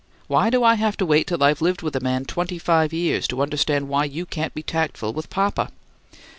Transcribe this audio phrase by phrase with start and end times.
[0.25, 3.27] Why do I have to wait till I've lived with a man twenty five years
[3.27, 5.69] to understand why you can't be tactful with papa?"